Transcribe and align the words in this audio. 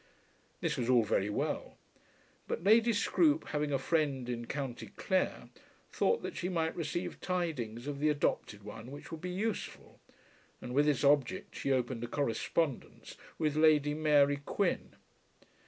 This 0.61 0.77
was 0.77 0.89
all 0.89 1.03
very 1.03 1.29
well; 1.29 1.77
but 2.47 2.63
Lady 2.63 2.91
Scroope, 2.91 3.49
having 3.49 3.71
a 3.71 3.77
friend 3.77 4.27
in 4.29 4.47
Co. 4.47 4.73
Clare, 4.95 5.49
thought 5.91 6.23
that 6.23 6.35
she 6.35 6.49
might 6.49 6.75
receive 6.75 7.21
tidings 7.21 7.85
of 7.85 7.99
the 7.99 8.09
adopted 8.09 8.63
one 8.63 8.89
which 8.89 9.11
would 9.11 9.21
be 9.21 9.29
useful, 9.29 9.99
and 10.59 10.73
with 10.73 10.87
this 10.87 11.03
object 11.03 11.55
she 11.55 11.71
opened 11.71 12.03
a 12.03 12.07
correspondence 12.07 13.15
with 13.37 13.55
Lady 13.55 13.93
Mary 13.93 14.37
Quin. 14.37 14.95